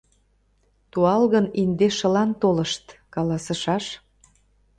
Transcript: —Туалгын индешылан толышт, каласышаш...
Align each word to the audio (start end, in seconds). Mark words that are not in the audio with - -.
—Туалгын 0.91 1.45
индешылан 1.61 2.29
толышт, 2.41 2.85
каласышаш... 3.13 3.85